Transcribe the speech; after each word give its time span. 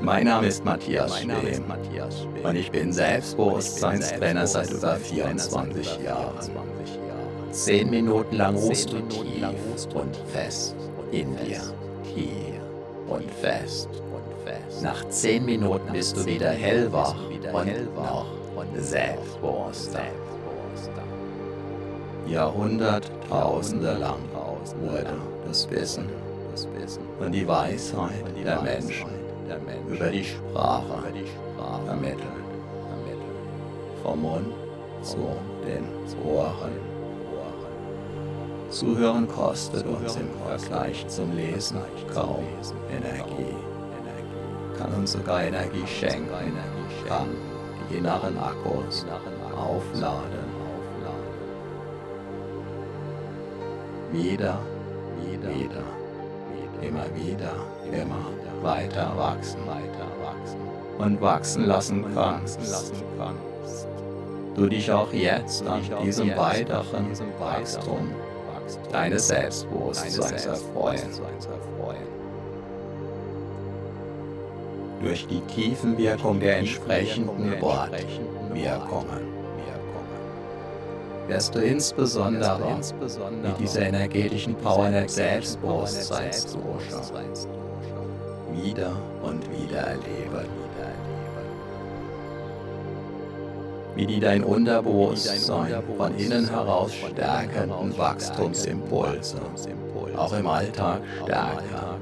Mein 0.00 0.24
Name 0.24 0.46
ist 0.46 0.64
Matthias 0.64 1.20
Schwem 1.20 1.64
und 2.42 2.56
ich 2.56 2.70
bin 2.70 2.92
Selbstbewusstseinstrainer 2.92 4.46
seit 4.46 4.70
über 4.70 4.96
24 4.96 6.00
Jahren. 6.04 6.50
Zehn 7.50 7.90
Minuten 7.90 8.36
lang 8.36 8.56
ruhst 8.56 8.92
du 8.92 9.00
tief 9.00 9.94
und 9.94 10.16
fest 10.32 10.76
in 11.10 11.36
dir. 11.36 11.60
Tief 12.14 12.60
und 13.08 13.30
fest. 13.30 13.88
Nach 14.82 15.08
zehn 15.08 15.44
Minuten 15.44 15.92
bist 15.92 16.16
du 16.16 16.24
wieder 16.24 16.50
hellwach 16.50 17.16
und 17.52 17.94
noch 17.96 18.26
selbstbewusster. 18.76 20.02
Jahrhunderttausende 22.26 23.94
lang 23.94 24.20
wurde 24.82 25.14
das 25.46 25.68
Wissen 25.70 26.08
und 27.20 27.32
die 27.32 27.46
Weisheit 27.46 28.24
der 28.44 28.60
Menschen 28.62 29.17
über 29.88 30.10
die 30.10 30.24
Sprache. 30.24 31.12
Vermittelt. 31.86 32.22
Vom 34.02 34.22
Mund 34.22 34.54
zu 35.02 35.28
den 35.66 35.84
Ohren. 36.24 36.98
Zuhören 38.70 39.26
kostet 39.26 39.86
uns 39.86 40.16
im 40.16 40.28
Vergleich 40.46 41.06
zum 41.08 41.34
Lesen 41.34 41.78
kaum 42.14 42.44
Energie, 42.90 43.56
kann 44.78 44.92
uns 44.92 45.12
sogar 45.12 45.42
Energie 45.42 45.86
schenken, 45.86 46.28
kann 47.08 47.28
die 47.90 47.96
inneren 47.96 48.36
Akkus 48.38 49.06
aufladen. 49.56 50.48
Wieder, 54.12 54.58
wieder, 55.22 55.48
wieder, 55.48 55.82
immer 56.82 57.04
wieder, 57.14 57.54
immer 57.92 58.26
weiter 58.62 59.12
wachsen, 59.16 59.60
weiter 59.66 60.08
wachsen 60.22 60.60
und 60.98 61.20
wachsen 61.20 61.66
lassen 61.66 62.04
kannst. 62.14 62.58
Du 64.56 64.66
dich 64.66 64.90
auch 64.90 65.12
jetzt 65.12 65.64
an 65.66 65.82
diesem 66.02 66.36
weiteren 66.36 67.06
Wachstum 67.38 68.10
deines 68.90 69.28
Selbstbewusstseins 69.28 70.46
erfreuen. 70.46 70.98
Durch 75.00 75.26
die 75.28 75.40
Tiefenwirkung 75.42 76.40
der 76.40 76.58
entsprechenden 76.58 77.60
Wortwirkungen 77.60 79.37
wirst 81.28 81.54
du 81.54 81.60
insbesondere 81.60 82.80
mit 83.42 83.58
dieser 83.58 83.82
energetischen 83.82 84.54
Power 84.54 84.90
der 84.90 85.08
Selbstbewusstseinsdusche 85.08 87.02
wieder 88.52 88.92
und 89.22 89.42
wieder 89.50 89.78
erleben. 89.78 90.48
Wie 93.94 94.06
die 94.06 94.20
dein 94.20 94.44
Unterbewusstsein 94.44 95.82
von 95.96 96.16
innen 96.16 96.48
heraus 96.48 96.92
stärkenden 96.94 97.98
Wachstumsimpulse 97.98 99.38
auch 100.16 100.32
im 100.32 100.46
Alltag 100.46 101.00
stärker 101.24 101.96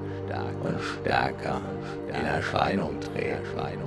und 0.63 0.81
stärker 1.01 1.61
in 2.09 2.27
Erscheinung 2.27 3.01
treten. 3.01 3.81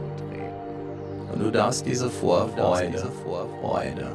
Und 1.31 1.39
du 1.39 1.51
darfst 1.51 1.85
diese 1.85 2.09
Vorfreude, 2.09 3.11
Freude 3.61 4.07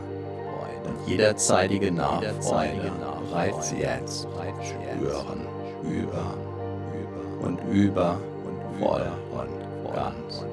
und 0.85 1.09
jederzeitige 1.09 1.91
Nachfreude 1.91 2.93
bereits 3.35 3.73
jetzt. 3.73 4.29
Spüren, 4.63 5.47
über. 5.83 6.35
Und 7.43 7.59
über. 7.73 8.17
Voll 8.81 9.07
und 9.31 9.95
ganz. 9.95 10.45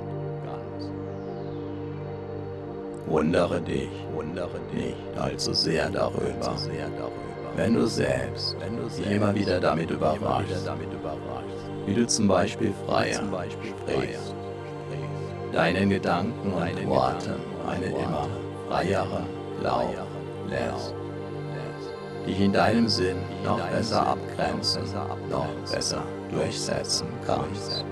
Wundere 3.07 3.61
dich, 3.61 3.89
wundere 4.13 4.59
dich 4.73 4.95
allzu 5.19 5.53
sehr 5.53 5.89
darüber, 5.89 6.55
wenn 7.55 7.73
du 7.73 7.87
selbst 7.87 8.55
dich 8.97 9.11
immer 9.11 9.33
wieder 9.35 9.59
damit 9.59 9.89
überraschst, 9.89 10.69
wie 11.85 11.93
du 11.95 12.07
zum 12.07 12.27
Beispiel 12.27 12.73
freier 12.87 13.21
sprichst, 13.49 14.35
deinen 15.51 15.89
Gedanken 15.89 16.53
und 16.53 16.89
Worten 16.89 17.35
einen 17.67 17.95
immer 17.95 18.27
freieren 18.69 19.25
Lauf 19.61 20.10
lässt, 20.51 20.93
dich 22.27 22.39
in 22.39 22.53
deinem 22.53 22.87
Sinn 22.87 23.17
noch 23.43 23.59
besser 23.69 24.05
abgrenzen, 24.07 24.83
noch 25.29 25.47
besser 25.71 26.03
durchsetzen 26.29 27.07
kannst. 27.25 27.83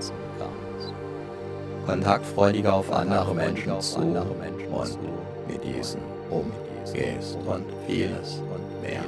Kontaktfreudiger 1.86 2.74
auf 2.74 2.92
andere 2.92 3.34
Menschen 3.34 3.72
zu 3.80 4.00
und 4.00 4.98
mit 5.48 5.64
diesen 5.64 6.00
umgehst 6.30 7.36
und 7.46 7.64
vieles 7.86 8.40
und 8.54 8.82
mehr. 8.82 9.02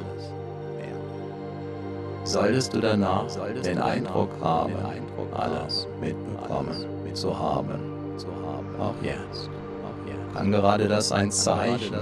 Solltest 2.25 2.75
du 2.75 2.81
danach 2.81 3.27
den 3.65 3.79
Eindruck 3.79 4.31
haben, 4.43 4.73
alles 5.35 5.87
mitbekommen 6.01 7.15
zu 7.15 7.39
haben, 7.39 7.81
auch 8.79 8.95
jetzt, 9.03 9.51
kann 10.35 10.51
gerade 10.51 10.89
das 10.89 11.13
ein 11.13 11.31
Zeichen. 11.31 11.95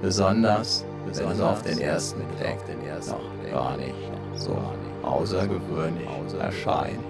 Besonders, 0.00 0.84
wenn 1.04 1.30
es 1.30 1.40
auf 1.40 1.62
den 1.62 1.80
ersten 1.80 2.22
Blick 2.36 2.58
noch 3.08 3.20
gar 3.50 3.76
nicht 3.76 3.96
so 4.34 4.56
außergewöhnlich 5.02 6.08
erscheint, 6.40 7.00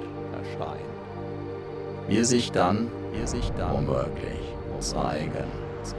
wie 2.09 2.25
sich 2.25 2.51
dann, 2.53 2.91
womöglich 3.73 4.41
zeigen. 4.81 5.45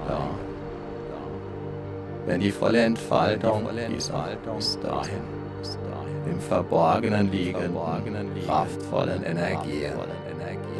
darf. 0.08 0.30
Wenn 2.25 2.40
die 2.40 2.52
volle 2.52 2.84
Entfaltung 2.84 3.68
dieser 3.90 4.38
bis 4.56 4.80
dahin 4.80 5.43
im 6.25 6.40
Verborgenen 6.40 7.29
liegenden, 7.31 7.75
kraftvollen 8.46 9.24
Energien 9.24 9.94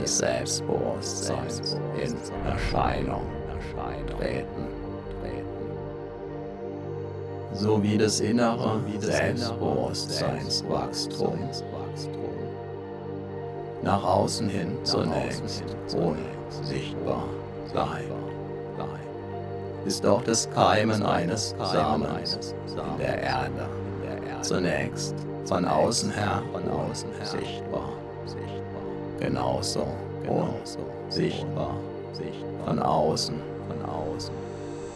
des 0.01 0.17
Selbstbewusstseins 0.17 1.77
in 2.01 2.16
Erscheinung 2.45 3.21
treten. 4.17 4.67
Sowie 7.53 7.97
das 7.97 8.19
innere 8.19 8.81
Selbstbewusstseinswachstum 8.99 11.39
nach 13.83 14.03
außen 14.03 14.50
hin 14.50 14.75
zunächst 14.83 15.63
unsichtbar 15.94 17.29
bleibt, 17.71 18.11
ist 19.85 20.06
auch 20.06 20.24
das 20.24 20.50
Keimen 20.50 21.03
eines 21.03 21.56
Samens 21.59 22.56
in 22.68 22.97
der 22.97 23.21
Erde 23.21 23.69
zunächst 24.44 25.16
von 25.45 25.66
außen 25.66 26.12
her 26.12 26.42
unsichtbar, 26.54 27.90
genauso 29.19 29.88
unsichtbar 30.28 31.75
von 32.66 32.80
außen. 32.80 33.36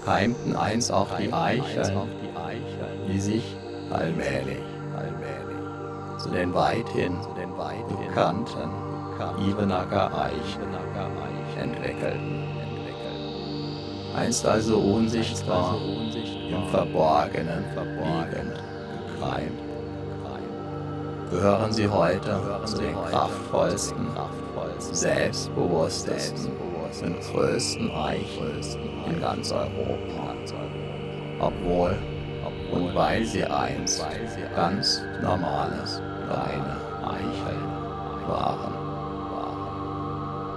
Keimten 0.05 0.55
einst 0.55 0.91
auch 0.91 1.07
die 1.17 1.31
Eicheln 1.33 2.07
die 3.09 3.19
sich 3.19 3.55
allmählich, 3.89 4.63
allmählich. 4.95 6.21
zu 6.21 6.29
den 6.29 6.53
weithin 6.53 7.17
bekannten 8.07 8.69
Ibenacker 9.49 10.11
Eichen 10.17 10.73
entwickelten. 11.59 12.43
Einst 14.15 14.45
also 14.45 14.77
unsichtbar 14.77 15.75
im 16.49 16.67
Verborgenen. 16.69 17.63
Liegend 17.75 18.76
gekreimt, 19.17 19.59
gehören 21.29 21.71
sie 21.71 21.87
heute 21.87 22.39
zu 22.65 22.77
den 22.77 22.95
kraftvollsten, 22.95 24.07
selbstbewusstesten 24.79 26.51
und 27.03 27.21
größten 27.31 27.91
Eichen 27.91 28.61
in 29.07 29.19
ganz 29.19 29.51
Europa. 29.51 30.33
Obwohl 31.39 31.95
und 32.71 32.95
weil 32.95 33.23
sie 33.25 33.43
einst 33.43 34.05
ganz 34.55 35.01
normales 35.21 36.01
kleine 36.25 36.77
Eicheln 37.05 37.63
waren. 38.27 38.73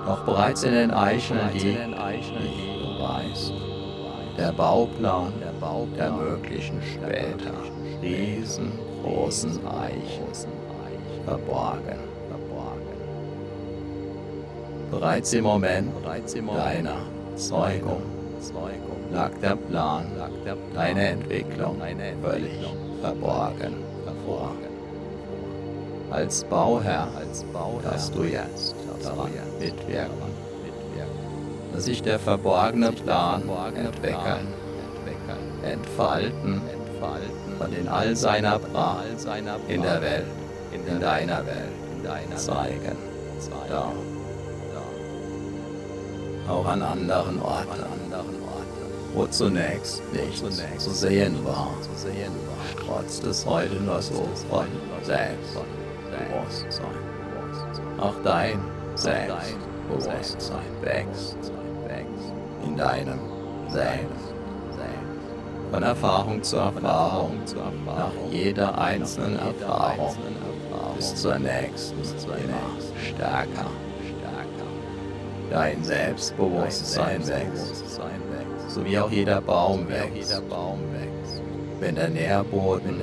Doch 0.06 0.24
bereits 0.24 0.62
in 0.62 0.72
den 0.72 0.90
Eicheln 0.92 1.38
liegt, 1.52 1.64
wie 1.64 1.76
du 1.76 3.02
weißt, 3.02 3.52
der 4.36 4.52
Bauplan 4.52 5.32
der 5.40 5.52
möglichen 6.10 6.80
später 6.82 7.54
riesengroßen 8.02 9.66
Eichen 9.66 10.24
verborgen. 11.24 11.98
Bereits 14.90 15.32
im 15.34 15.44
Moment 15.44 15.92
deiner 16.04 17.02
Zeugung 17.36 18.02
lag 19.12 19.30
der 19.40 19.56
Plan, 19.56 20.06
deine 20.74 21.08
Entwicklung 21.08 21.80
völlig 22.22 22.52
verborgen 23.00 23.74
hervor. 24.04 24.52
Als 26.10 26.44
Bauherr 26.44 27.08
darfst 27.84 28.14
du 28.16 28.24
jetzt 28.24 28.74
daran 29.02 29.30
mitwirken, 29.60 30.10
dass 30.10 30.39
sich 31.76 32.02
der 32.02 32.18
verborgene 32.18 32.92
Plan 32.92 33.42
entwickeln, 33.74 34.54
entfalten 35.62 36.60
und 37.58 37.78
in 37.78 37.88
all 37.88 38.16
seiner 38.16 38.58
Pracht 38.58 39.04
in 39.68 39.82
der 39.82 40.00
Welt, 40.02 40.26
in 40.72 41.00
deiner 41.00 41.44
Welt 41.46 42.38
zeigen. 42.38 42.96
darf 43.68 43.92
auch 46.48 46.66
an 46.66 46.82
anderen 46.82 47.40
Orten, 47.40 47.84
wo 49.14 49.26
zunächst 49.26 50.02
nichts 50.12 50.40
zu 50.84 50.92
sehen 50.92 51.44
war, 51.44 51.70
trotz 52.84 53.20
des 53.20 53.46
heute 53.46 53.74
nur 53.76 54.02
so 54.02 54.28
von 54.48 54.66
Selbstbewusstsein. 55.04 56.86
Auch 58.00 58.14
dein 58.24 58.60
Selbstbewusstsein. 58.94 60.58
wächst 60.82 61.52
in 62.64 62.76
deinem 62.76 63.18
Selbst. 63.68 64.34
Von 65.70 65.82
Erfahrung 65.84 66.42
zu 66.42 66.56
Erfahrung, 66.56 67.38
nach 67.86 68.12
jeder 68.30 68.76
einzelnen 68.76 69.38
Erfahrung 69.38 70.16
bis 70.96 71.14
zur 71.14 71.38
nächsten 71.38 72.00
immer 72.00 72.80
stärker 73.08 73.66
dein 75.50 75.82
Selbstbewusstsein 75.82 77.26
wächst, 77.26 77.84
so 78.68 78.84
wie 78.84 78.98
auch 78.98 79.10
jeder 79.10 79.40
Baum 79.40 79.88
wächst, 79.88 80.40
wenn 81.80 81.96
der 81.96 82.08
Nährboden 82.08 83.00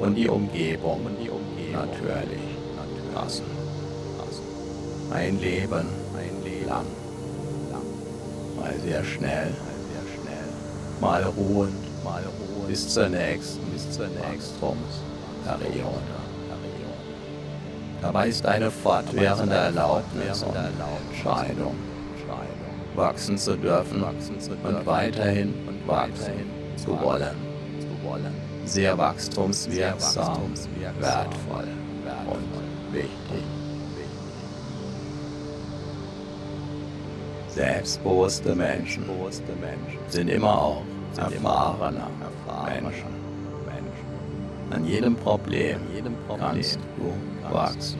und 0.00 0.14
die 0.14 0.28
Umgebung 0.28 1.04
natürlich 1.72 2.40
passen. 3.14 3.44
Ein 5.12 5.38
Leben 5.40 5.86
lang, 6.66 6.86
mal 8.64 8.74
sehr 8.80 9.04
schnell, 9.04 9.52
mal 11.00 11.22
ruhend, 11.22 11.74
bis 12.66 12.88
zur 12.88 13.08
nächsten. 13.08 13.62
Wachstumsperiode. 13.74 16.14
Dabei 18.00 18.28
ist 18.28 18.46
eine 18.46 18.70
fortwährende 18.70 19.54
Erlaubnis 19.54 20.42
und 20.42 20.56
Entscheidung, 20.56 21.74
wachsen 22.94 23.38
zu 23.38 23.56
dürfen 23.56 24.02
und 24.02 24.86
weiterhin 24.86 25.54
wachsen 25.86 26.50
zu 26.76 26.98
wollen. 27.00 27.36
Sehr 28.64 28.96
wachstumswirksam, 28.96 30.54
wertvoll 31.00 31.68
und 32.26 32.94
wichtig. 32.94 33.63
Selbstbewusste 37.54 38.54
Menschen 38.56 39.04
sind 40.08 40.28
immer 40.28 40.60
auch 40.60 40.82
erfahrener 41.16 42.08
Menschen. 42.66 43.14
An 44.70 44.84
jedem 44.84 45.14
Problem 45.14 45.80
kannst 46.26 46.78
du 46.96 47.54
wachsen, 47.54 47.98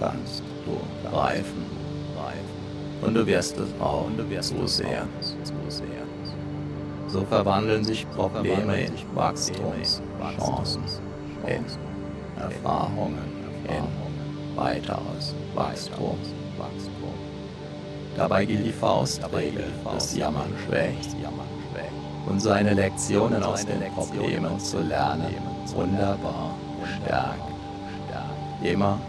kannst 0.00 0.42
du 0.64 1.16
reifen. 1.16 1.64
Und 3.00 3.14
du 3.14 3.24
wirst 3.26 3.58
es 3.58 3.68
auch 3.80 4.06
so 4.40 4.66
sehen. 4.66 5.08
So 7.08 7.24
verwandeln 7.24 7.84
sich 7.84 8.08
Probleme 8.10 8.80
in 8.80 8.92
Wachstumschancen, 9.14 10.82
in 11.46 11.64
Erfahrungen, 12.40 13.18
in 13.68 14.56
weiteres 14.56 15.34
Wachstum. 15.54 16.18
Dabei 18.16 18.44
gilt 18.44 18.66
die 18.66 18.72
Faustregel, 18.72 19.64
das 19.84 20.16
Jammern 20.16 20.52
schwächt 20.66 21.16
und 22.28 22.40
seine 22.40 22.74
Lektionen 22.74 23.42
aus 23.42 23.64
den 23.66 23.80
Problemen 23.94 24.60
zu 24.60 24.80
lernen, 24.80 25.34
wunderbar 25.74 26.54
stärkt 27.04 27.52
immer, 28.64 29.00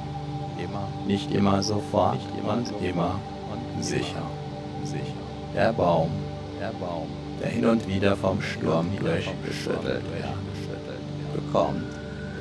immer, 0.58 0.88
nicht 1.06 1.32
immer 1.32 1.62
sofort 1.62 2.16
nicht 2.16 2.28
immer 2.40 2.54
und 2.54 2.86
immer 2.86 3.20
und 3.52 3.84
sicher. 3.84 4.24
sicher. 4.84 5.04
Der 5.54 5.74
Baum, 5.74 6.10
der 6.60 6.72
Baum, 6.80 7.08
der 7.42 7.50
hin 7.50 7.66
und 7.66 7.88
wieder 7.88 8.16
vom 8.16 8.42
Sturm 8.42 8.88
durchgeschüttelt 9.00 10.04
wird, 10.04 11.36
bekommt 11.36 11.84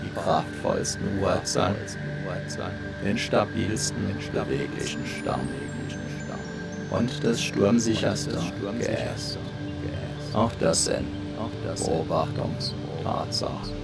die 0.04 0.10
kraftvollsten 0.14 1.20
Wurzeln, 1.20 1.74
den 3.04 3.18
stabilsten, 3.18 4.16
beweglichen 4.32 5.04
Stamm 5.06 5.48
und 6.92 7.24
das 7.24 7.42
sturmsicherste 7.42 8.38
Geäst. 8.78 9.38
Auch 10.34 10.52
das 10.60 10.84
sind 10.86 11.06
Beobachtungstatsachen. 11.76 13.82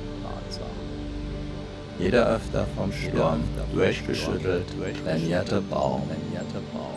Jeder 1.98 2.28
öfter 2.28 2.64
vom 2.76 2.92
Sturm 2.92 3.42
durchgeschüttelt 3.74 4.66
trainierte 5.04 5.60
Baum 5.62 6.02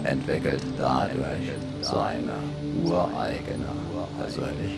entwickelt 0.03 0.61
dadurch 0.77 1.53
seine 1.81 2.33
ureigene 2.83 3.65
Persönlichkeit. 4.19 4.77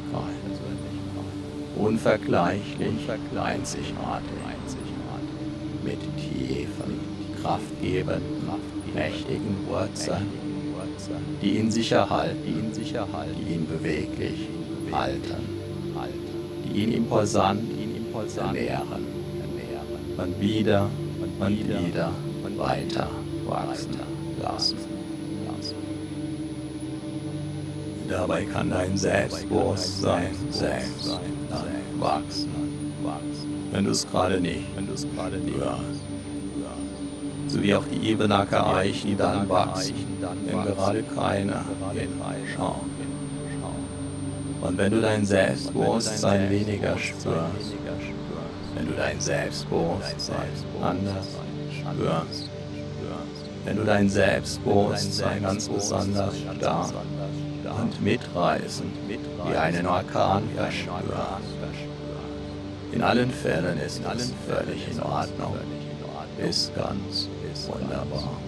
Unvergleichlich, 1.75 3.09
einzigartig, 3.35 4.37
mit 5.83 5.99
tiefen, 6.17 6.99
kraftgebenden, 7.41 8.21
mächtigen 8.93 9.57
Wurzeln, 9.67 10.42
die 11.41 11.57
ihn 11.57 11.71
sicher 11.71 12.09
halten, 12.09 12.37
die 12.43 13.53
ihn 13.53 13.67
beweglich 13.67 14.49
halten, 14.91 15.43
die 16.63 16.83
ihn 16.83 16.93
impulsant 16.93 17.61
ernähren 18.37 19.05
und 20.17 20.39
wieder 20.39 20.89
und 21.39 21.57
wieder 21.59 22.11
und 22.43 22.57
weiter 22.57 23.09
wachsen 23.45 23.99
lassen. 24.41 24.77
Dabei 28.09 28.45
kann 28.45 28.69
dein 28.69 28.95
Selbstbewusstsein 28.97 30.35
selbst 30.51 31.19
wachsen, 31.99 32.49
wenn 33.71 33.85
du 33.85 33.91
es 33.91 34.07
gerade 34.07 34.39
nicht 34.39 34.65
hörst. 35.57 36.02
So 37.53 37.61
wie 37.61 37.75
auch 37.75 37.85
die 37.85 38.09
Ebenacker 38.09 38.75
Eichen 38.75 39.15
dann 39.15 39.47
wachsen, 39.47 39.93
wenn 40.45 40.63
gerade 40.63 41.03
keiner 41.03 41.63
hinschaut. 41.93 42.81
Und 44.59 44.77
wenn 44.79 44.91
du 44.91 44.99
dein 44.99 45.23
Selbstbewusstsein 45.23 46.49
weniger 46.49 46.97
spürst, 46.97 47.75
wenn 48.73 48.87
du 48.87 48.93
dein 48.93 49.21
Selbstbewusstsein 49.21 50.47
anders 50.81 51.27
spürst, 51.69 52.49
wenn 53.65 53.77
du 53.77 53.83
dein 53.83 54.09
Selbstbewusstsein 54.09 55.43
ganz 55.43 55.69
besonders 55.69 56.33
stark 56.57 56.91
und 57.83 58.01
mitreißend 58.01 58.93
wie 59.07 59.55
einen 59.55 59.85
Orkan 59.85 60.41
verspürst. 60.55 61.03
In 62.93 63.03
allen 63.03 63.29
Fällen 63.29 63.77
ist 63.77 64.03
alles 64.03 64.33
völlig 64.47 64.87
in 64.91 64.99
Ordnung, 65.03 65.55
ist 66.39 66.75
ganz 66.75 67.27
wunderbar. 67.67 68.41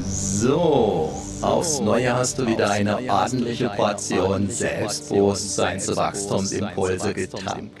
So, 0.00 1.12
aufs 1.40 1.80
Neue 1.80 2.14
hast 2.14 2.38
du 2.38 2.46
wieder 2.46 2.70
eine 2.70 2.98
ordentliche 3.10 3.68
Portion 3.70 4.48
Selbstbewusstseinswachstumsimpulse 4.48 7.14
getankt. 7.14 7.80